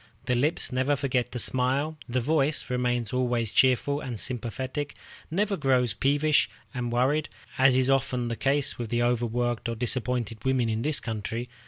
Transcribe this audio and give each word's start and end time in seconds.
The 0.25 0.33
lips 0.33 0.71
never 0.71 0.95
forget 0.95 1.31
to 1.31 1.37
smile; 1.37 1.95
the 2.09 2.19
voice 2.21 2.71
remains 2.71 3.13
always 3.13 3.51
cheerful 3.51 3.99
and 3.99 4.19
sympathetic, 4.19 4.95
never 5.29 5.55
grows 5.55 5.93
peevish 5.93 6.49
and 6.73 6.91
worried, 6.91 7.29
as 7.59 7.75
is 7.75 7.85
too 7.85 7.93
often 7.93 8.27
the 8.27 8.35
case 8.35 8.79
with 8.79 8.91
overworked 8.95 9.69
or 9.69 9.75
disappointed 9.75 10.43
women 10.43 10.69
in 10.69 10.81
this 10.81 10.99
country. 10.99 11.49